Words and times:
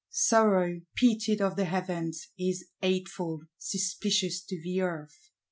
Sorrow, 0.09 0.81
pitied 0.95 1.41
of 1.43 1.55
the 1.55 1.65
Heavens, 1.65 2.29
is 2.35 2.65
hateful, 2.81 3.41
suspicious 3.59 4.41
to 4.45 4.59
the 4.59 4.81
Earth. 4.81 5.29